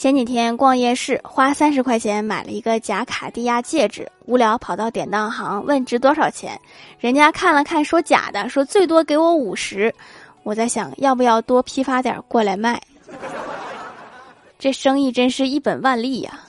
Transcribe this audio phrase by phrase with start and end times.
[0.00, 6.58] 前几天逛夜市，花三十块钱买了一个假卡地亚戒指，无聊跑到典当行问值多少钱。
[6.98, 9.94] 人家看了看说假的，说最多给我五十。
[10.42, 12.80] 我在想要不要多批发点过来卖，
[14.58, 16.40] 这生意真是一本万利呀。